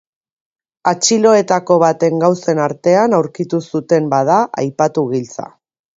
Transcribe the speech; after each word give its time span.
Atxiloetako 0.91 1.77
baten 1.83 2.17
gauzen 2.25 2.61
artean 2.69 3.15
aurkitu 3.19 3.61
zuten, 3.73 4.09
bada, 4.15 4.43
aipatu 4.63 5.05
giltza. 5.13 5.51